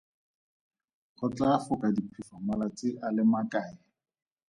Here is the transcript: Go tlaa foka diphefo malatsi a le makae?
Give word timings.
Go 1.17 1.25
tlaa 1.35 1.57
foka 1.65 1.87
diphefo 1.95 2.35
malatsi 2.47 2.87
a 3.05 3.07
le 3.15 3.23
makae? 3.31 3.73